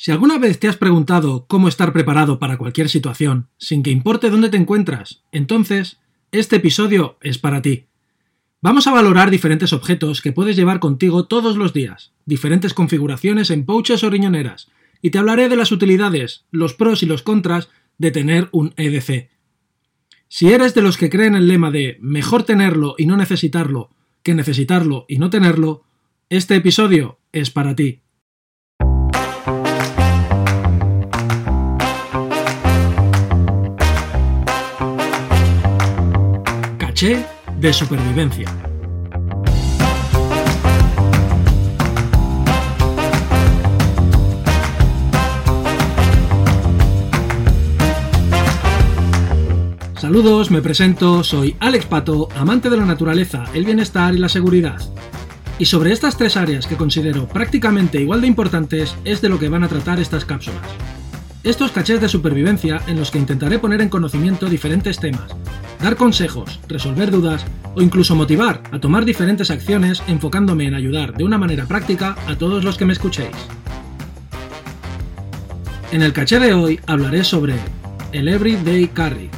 [0.00, 4.30] Si alguna vez te has preguntado cómo estar preparado para cualquier situación, sin que importe
[4.30, 5.98] dónde te encuentras, entonces
[6.30, 7.86] este episodio es para ti.
[8.62, 13.66] Vamos a valorar diferentes objetos que puedes llevar contigo todos los días, diferentes configuraciones en
[13.66, 14.68] pouches o riñoneras,
[15.02, 17.68] y te hablaré de las utilidades, los pros y los contras
[17.98, 19.30] de tener un EDC.
[20.28, 23.90] Si eres de los que creen el lema de mejor tenerlo y no necesitarlo
[24.22, 25.82] que necesitarlo y no tenerlo,
[26.30, 28.02] este episodio es para ti.
[37.00, 38.48] De supervivencia.
[49.94, 54.80] Saludos, me presento, soy Alex Pato, amante de la naturaleza, el bienestar y la seguridad.
[55.60, 59.48] Y sobre estas tres áreas que considero prácticamente igual de importantes es de lo que
[59.48, 60.97] van a tratar estas cápsulas.
[61.48, 65.34] Estos cachés de supervivencia en los que intentaré poner en conocimiento diferentes temas,
[65.80, 71.24] dar consejos, resolver dudas o incluso motivar a tomar diferentes acciones enfocándome en ayudar de
[71.24, 73.34] una manera práctica a todos los que me escuchéis.
[75.90, 77.54] En el caché de hoy hablaré sobre
[78.12, 79.30] el Everyday Carry.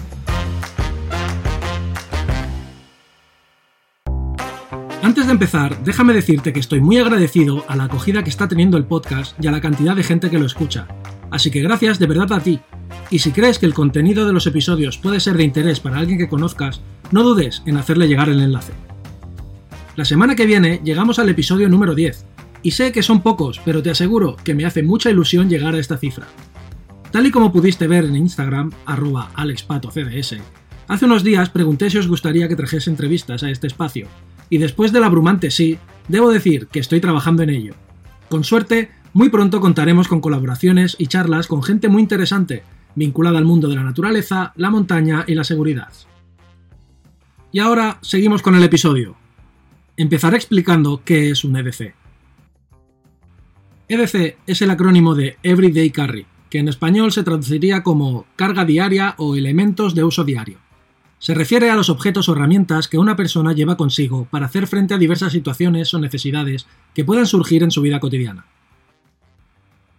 [5.00, 8.78] Antes de empezar, déjame decirte que estoy muy agradecido a la acogida que está teniendo
[8.78, 10.88] el podcast y a la cantidad de gente que lo escucha.
[11.30, 12.60] Así que gracias de verdad a ti
[13.10, 16.18] y si crees que el contenido de los episodios puede ser de interés para alguien
[16.18, 18.72] que conozcas, no dudes en hacerle llegar el enlace.
[19.96, 22.24] La semana que viene llegamos al episodio número 10,
[22.62, 25.78] y sé que son pocos, pero te aseguro que me hace mucha ilusión llegar a
[25.78, 26.26] esta cifra.
[27.10, 30.36] Tal y como pudiste ver en Instagram, arroba alexpatocds,
[30.86, 34.06] hace unos días pregunté si os gustaría que trajese entrevistas a este espacio,
[34.48, 37.74] y después del abrumante sí, debo decir que estoy trabajando en ello.
[38.28, 42.62] Con suerte, muy pronto contaremos con colaboraciones y charlas con gente muy interesante
[42.94, 45.92] vinculada al mundo de la naturaleza, la montaña y la seguridad.
[47.52, 49.16] Y ahora seguimos con el episodio.
[49.96, 51.94] Empezaré explicando qué es un EDC.
[53.88, 59.14] EDC es el acrónimo de Everyday Carry, que en español se traduciría como carga diaria
[59.18, 60.58] o elementos de uso diario.
[61.18, 64.94] Se refiere a los objetos o herramientas que una persona lleva consigo para hacer frente
[64.94, 68.46] a diversas situaciones o necesidades que puedan surgir en su vida cotidiana.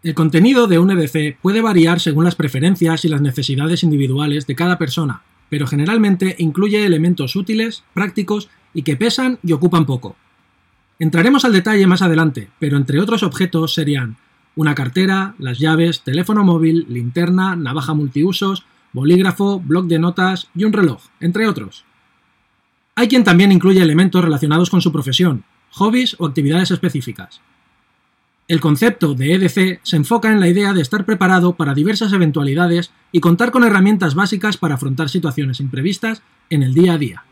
[0.03, 4.55] El contenido de un EDC puede variar según las preferencias y las necesidades individuales de
[4.55, 10.15] cada persona, pero generalmente incluye elementos útiles, prácticos y que pesan y ocupan poco.
[10.97, 14.17] Entraremos al detalle más adelante, pero entre otros objetos serían
[14.55, 20.73] una cartera, las llaves, teléfono móvil, linterna, navaja multiusos, bolígrafo, bloc de notas y un
[20.73, 21.85] reloj, entre otros.
[22.95, 27.39] Hay quien también incluye elementos relacionados con su profesión, hobbies o actividades específicas.
[28.47, 32.91] El concepto de EDC se enfoca en la idea de estar preparado para diversas eventualidades
[33.11, 37.23] y contar con herramientas básicas para afrontar situaciones imprevistas en el día a día.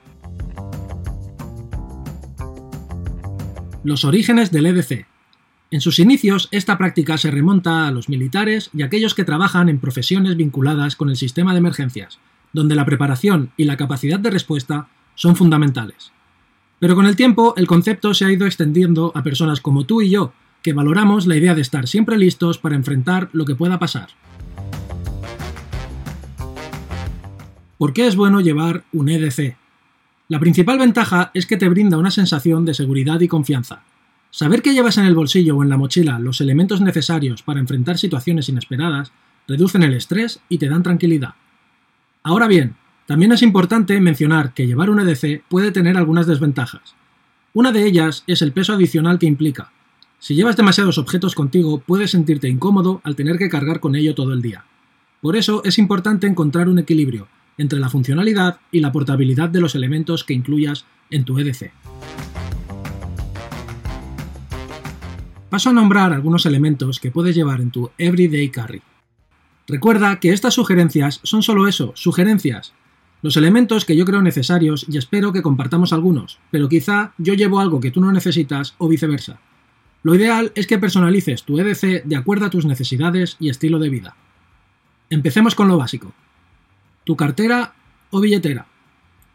[3.84, 5.08] Los orígenes del EDC.
[5.72, 9.80] En sus inicios, esta práctica se remonta a los militares y aquellos que trabajan en
[9.80, 12.20] profesiones vinculadas con el sistema de emergencias,
[12.54, 16.12] donde la preparación y la capacidad de respuesta son fundamentales.
[16.80, 20.10] Pero con el tiempo, el concepto se ha ido extendiendo a personas como tú y
[20.10, 20.34] yo,
[20.74, 24.10] valoramos la idea de estar siempre listos para enfrentar lo que pueda pasar.
[27.78, 29.56] ¿Por qué es bueno llevar un EDC?
[30.28, 33.84] La principal ventaja es que te brinda una sensación de seguridad y confianza.
[34.32, 37.98] Saber que llevas en el bolsillo o en la mochila los elementos necesarios para enfrentar
[37.98, 39.12] situaciones inesperadas
[39.48, 41.34] reducen el estrés y te dan tranquilidad.
[42.22, 42.76] Ahora bien,
[43.08, 46.94] también es importante mencionar que llevar un EDC puede tener algunas desventajas.
[47.54, 49.72] Una de ellas es el peso adicional que implica,
[50.22, 54.34] si llevas demasiados objetos contigo, puedes sentirte incómodo al tener que cargar con ello todo
[54.34, 54.66] el día.
[55.22, 59.76] Por eso es importante encontrar un equilibrio entre la funcionalidad y la portabilidad de los
[59.76, 61.72] elementos que incluyas en tu EDC.
[65.50, 68.82] Paso a nombrar algunos elementos que puedes llevar en tu Everyday Carry.
[69.68, 72.74] Recuerda que estas sugerencias son solo eso, sugerencias.
[73.22, 77.60] Los elementos que yo creo necesarios y espero que compartamos algunos, pero quizá yo llevo
[77.60, 79.40] algo que tú no necesitas o viceversa.
[80.02, 83.90] Lo ideal es que personalices tu EDC de acuerdo a tus necesidades y estilo de
[83.90, 84.16] vida.
[85.10, 86.14] Empecemos con lo básico.
[87.04, 87.74] Tu cartera
[88.12, 88.68] o billetera.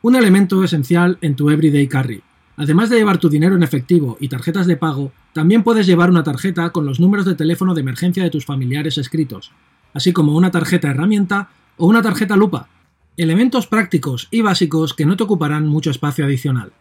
[0.00, 2.22] Un elemento esencial en tu Everyday Carry.
[2.56, 6.22] Además de llevar tu dinero en efectivo y tarjetas de pago, también puedes llevar una
[6.22, 9.50] tarjeta con los números de teléfono de emergencia de tus familiares escritos,
[9.92, 12.68] así como una tarjeta herramienta o una tarjeta lupa.
[13.16, 16.72] Elementos prácticos y básicos que no te ocuparán mucho espacio adicional.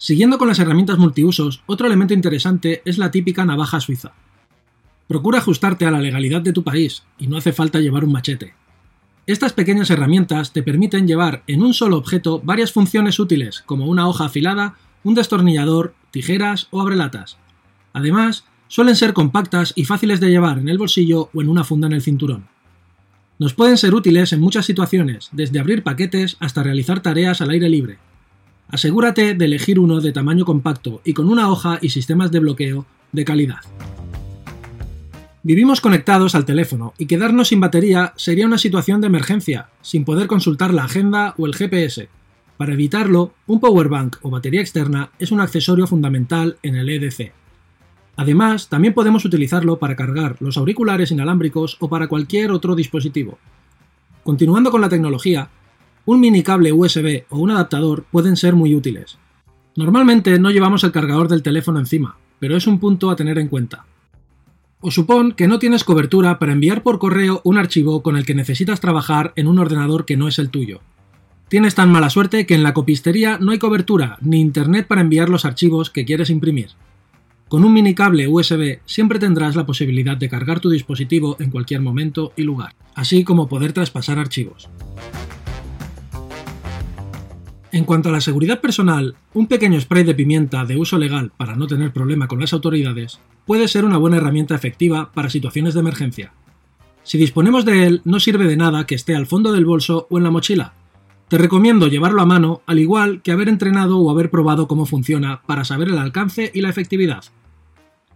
[0.00, 4.12] Siguiendo con las herramientas multiusos, otro elemento interesante es la típica navaja suiza.
[5.08, 8.54] Procura ajustarte a la legalidad de tu país y no hace falta llevar un machete.
[9.26, 14.08] Estas pequeñas herramientas te permiten llevar en un solo objeto varias funciones útiles, como una
[14.08, 17.36] hoja afilada, un destornillador, tijeras o abrelatas.
[17.92, 21.88] Además, suelen ser compactas y fáciles de llevar en el bolsillo o en una funda
[21.88, 22.46] en el cinturón.
[23.40, 27.68] Nos pueden ser útiles en muchas situaciones, desde abrir paquetes hasta realizar tareas al aire
[27.68, 27.98] libre.
[28.70, 32.84] Asegúrate de elegir uno de tamaño compacto y con una hoja y sistemas de bloqueo
[33.12, 33.60] de calidad.
[35.42, 40.26] Vivimos conectados al teléfono y quedarnos sin batería sería una situación de emergencia, sin poder
[40.26, 42.10] consultar la agenda o el GPS.
[42.58, 47.32] Para evitarlo, un powerbank o batería externa es un accesorio fundamental en el EDC.
[48.16, 53.38] Además, también podemos utilizarlo para cargar los auriculares inalámbricos o para cualquier otro dispositivo.
[54.24, 55.48] Continuando con la tecnología,
[56.10, 59.18] un mini cable USB o un adaptador pueden ser muy útiles.
[59.76, 63.48] Normalmente no llevamos el cargador del teléfono encima, pero es un punto a tener en
[63.48, 63.84] cuenta.
[64.80, 68.34] O supón que no tienes cobertura para enviar por correo un archivo con el que
[68.34, 70.80] necesitas trabajar en un ordenador que no es el tuyo.
[71.50, 75.28] Tienes tan mala suerte que en la copistería no hay cobertura ni internet para enviar
[75.28, 76.70] los archivos que quieres imprimir.
[77.48, 81.82] Con un mini cable USB siempre tendrás la posibilidad de cargar tu dispositivo en cualquier
[81.82, 84.70] momento y lugar, así como poder traspasar archivos.
[87.70, 91.54] En cuanto a la seguridad personal, un pequeño spray de pimienta de uso legal para
[91.54, 95.80] no tener problema con las autoridades puede ser una buena herramienta efectiva para situaciones de
[95.80, 96.32] emergencia.
[97.02, 100.16] Si disponemos de él, no sirve de nada que esté al fondo del bolso o
[100.16, 100.72] en la mochila.
[101.28, 105.42] Te recomiendo llevarlo a mano, al igual que haber entrenado o haber probado cómo funciona
[105.46, 107.24] para saber el alcance y la efectividad.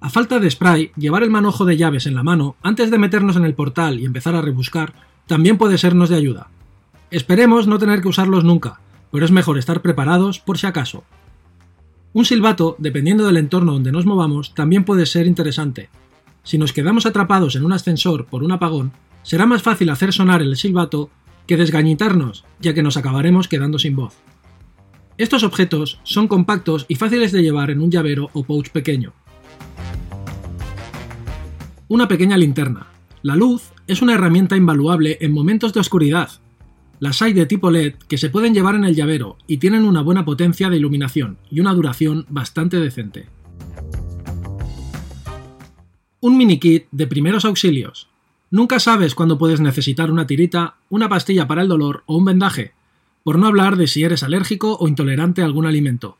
[0.00, 3.36] A falta de spray, llevar el manojo de llaves en la mano antes de meternos
[3.36, 4.94] en el portal y empezar a rebuscar
[5.26, 6.48] también puede sernos de ayuda.
[7.10, 8.80] Esperemos no tener que usarlos nunca,
[9.12, 11.04] pero es mejor estar preparados por si acaso.
[12.14, 15.88] Un silbato, dependiendo del entorno donde nos movamos, también puede ser interesante.
[16.42, 18.92] Si nos quedamos atrapados en un ascensor por un apagón,
[19.22, 21.10] será más fácil hacer sonar el silbato
[21.46, 24.14] que desgañitarnos, ya que nos acabaremos quedando sin voz.
[25.18, 29.12] Estos objetos son compactos y fáciles de llevar en un llavero o pouch pequeño.
[31.88, 32.88] Una pequeña linterna.
[33.22, 36.30] La luz es una herramienta invaluable en momentos de oscuridad,
[37.02, 40.02] las hay de tipo LED que se pueden llevar en el llavero y tienen una
[40.02, 43.26] buena potencia de iluminación y una duración bastante decente.
[46.20, 48.06] Un mini kit de primeros auxilios.
[48.52, 52.72] Nunca sabes cuándo puedes necesitar una tirita, una pastilla para el dolor o un vendaje,
[53.24, 56.18] por no hablar de si eres alérgico o intolerante a algún alimento.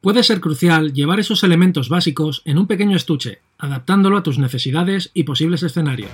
[0.00, 5.12] Puede ser crucial llevar esos elementos básicos en un pequeño estuche, adaptándolo a tus necesidades
[5.14, 6.10] y posibles escenarios.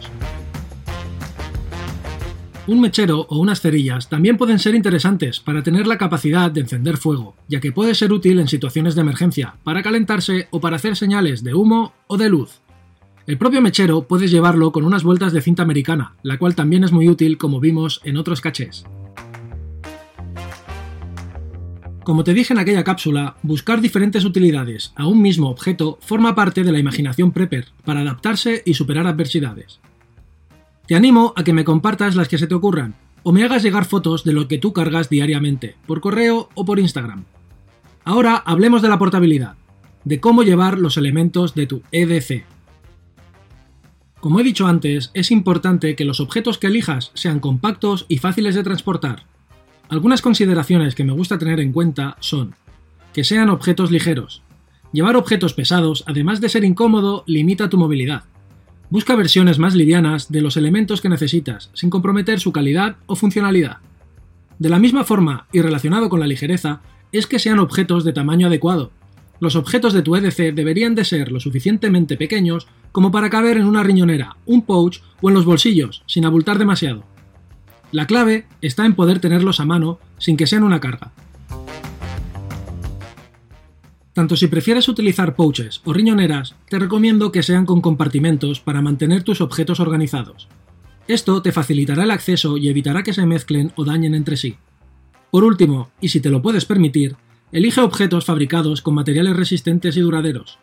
[2.68, 6.96] Un mechero o unas cerillas también pueden ser interesantes para tener la capacidad de encender
[6.96, 10.96] fuego, ya que puede ser útil en situaciones de emergencia, para calentarse o para hacer
[10.96, 12.60] señales de humo o de luz.
[13.28, 16.90] El propio mechero puedes llevarlo con unas vueltas de cinta americana, la cual también es
[16.90, 18.84] muy útil como vimos en otros cachés.
[22.02, 26.64] Como te dije en aquella cápsula, buscar diferentes utilidades a un mismo objeto forma parte
[26.64, 29.80] de la imaginación prepper para adaptarse y superar adversidades.
[30.87, 32.94] Te animo a que me compartas las que se te ocurran,
[33.25, 36.79] o me hagas llegar fotos de lo que tú cargas diariamente, por correo o por
[36.79, 37.25] Instagram.
[38.05, 39.56] Ahora hablemos de la portabilidad,
[40.05, 42.44] de cómo llevar los elementos de tu EDC.
[44.21, 48.55] Como he dicho antes, es importante que los objetos que elijas sean compactos y fáciles
[48.55, 49.25] de transportar.
[49.88, 52.55] Algunas consideraciones que me gusta tener en cuenta son
[53.12, 54.43] que sean objetos ligeros.
[54.93, 58.23] Llevar objetos pesados, además de ser incómodo, limita tu movilidad.
[58.88, 63.78] Busca versiones más livianas de los elementos que necesitas, sin comprometer su calidad o funcionalidad.
[64.61, 68.47] De la misma forma, y relacionado con la ligereza, es que sean objetos de tamaño
[68.47, 68.93] adecuado.
[69.40, 73.66] Los objetos de tu EDC deberían de ser lo suficientemente pequeños como para caber en
[73.66, 77.05] una riñonera, un pouch o en los bolsillos, sin abultar demasiado.
[77.90, 81.12] La clave está en poder tenerlos a mano sin que sean una carga.
[84.16, 89.25] Tanto si prefieres utilizar pouches o riñoneras, te recomiendo que sean con compartimentos para mantener
[89.25, 90.49] tus objetos organizados.
[91.06, 94.56] Esto te facilitará el acceso y evitará que se mezclen o dañen entre sí.
[95.30, 97.16] Por último, y si te lo puedes permitir,
[97.52, 100.58] elige objetos fabricados con materiales resistentes y duraderos.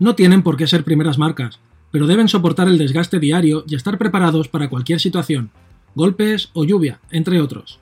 [0.00, 1.60] No tienen por qué ser primeras marcas,
[1.92, 5.52] pero deben soportar el desgaste diario y estar preparados para cualquier situación,
[5.94, 7.78] golpes o lluvia, entre otros.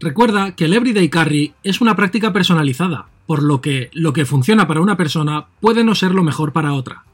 [0.00, 4.66] Recuerda que el Everyday Carry es una práctica personalizada, por lo que lo que funciona
[4.66, 7.04] para una persona puede no ser lo mejor para otra.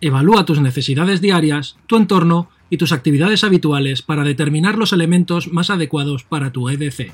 [0.00, 5.70] Evalúa tus necesidades diarias, tu entorno y tus actividades habituales para determinar los elementos más
[5.70, 7.12] adecuados para tu EDC.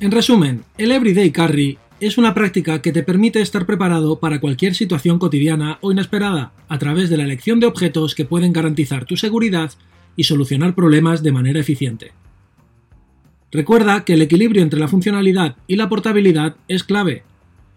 [0.00, 4.74] En resumen, el Everyday Carry es una práctica que te permite estar preparado para cualquier
[4.74, 9.16] situación cotidiana o inesperada, a través de la elección de objetos que pueden garantizar tu
[9.16, 9.72] seguridad
[10.16, 12.12] y solucionar problemas de manera eficiente.
[13.54, 17.22] Recuerda que el equilibrio entre la funcionalidad y la portabilidad es clave.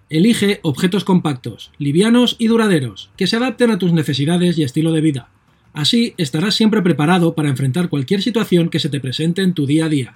[0.10, 5.02] Elige objetos compactos, livianos y duraderos, que se adapten a tus necesidades y estilo de
[5.02, 5.30] vida.
[5.74, 9.86] Así estarás siempre preparado para enfrentar cualquier situación que se te presente en tu día
[9.86, 10.16] a día.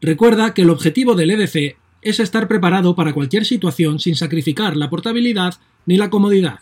[0.00, 4.90] Recuerda que el objetivo del EDC es estar preparado para cualquier situación sin sacrificar la
[4.90, 5.54] portabilidad
[5.86, 6.58] ni la comodidad.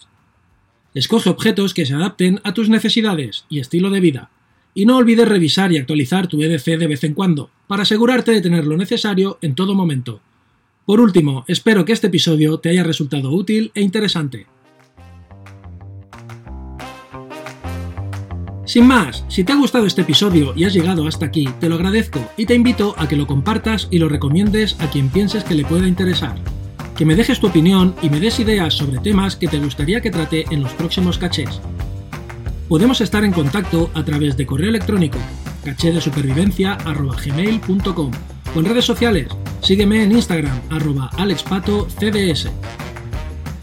[0.92, 4.30] Escoge objetos que se adapten a tus necesidades y estilo de vida,
[4.74, 8.40] y no olvides revisar y actualizar tu EDC de vez en cuando, para asegurarte de
[8.40, 10.20] tener lo necesario en todo momento.
[10.84, 14.46] Por último, espero que este episodio te haya resultado útil e interesante.
[18.70, 21.74] Sin más, si te ha gustado este episodio y has llegado hasta aquí, te lo
[21.74, 25.54] agradezco y te invito a que lo compartas y lo recomiendes a quien pienses que
[25.54, 26.36] le pueda interesar.
[26.96, 30.12] Que me dejes tu opinión y me des ideas sobre temas que te gustaría que
[30.12, 31.60] trate en los próximos cachés.
[32.70, 35.18] Podemos estar en contacto a través de correo electrónico
[35.64, 35.72] de
[38.54, 39.26] o en redes sociales.
[39.60, 42.48] Sígueme en Instagram arroba alexpatocds.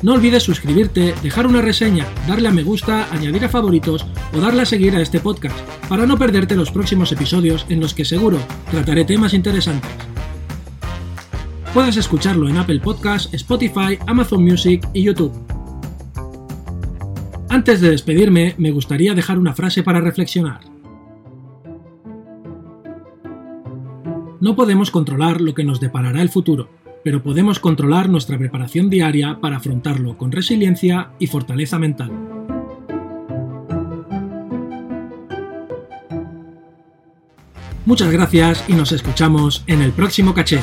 [0.01, 4.63] No olvides suscribirte, dejar una reseña, darle a me gusta, añadir a favoritos o darle
[4.63, 8.39] a seguir a este podcast para no perderte los próximos episodios en los que seguro
[8.69, 9.89] trataré temas interesantes.
[11.73, 15.56] Puedes escucharlo en Apple Podcasts, Spotify, Amazon Music y YouTube.
[17.49, 20.61] Antes de despedirme, me gustaría dejar una frase para reflexionar.
[24.39, 26.69] No podemos controlar lo que nos deparará el futuro,
[27.03, 32.11] pero podemos controlar nuestra preparación diaria para afrontarlo con resiliencia y fortaleza mental.
[37.85, 40.59] Muchas gracias y nos escuchamos en el próximo caché.